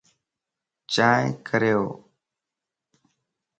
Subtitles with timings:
[0.93, 1.81] چائين ڪريو